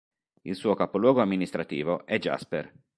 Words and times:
Il 0.41 0.55
suo 0.55 0.73
capoluogo 0.73 1.21
amministrativo 1.21 2.07
è 2.07 2.17
Jasper. 2.17 2.73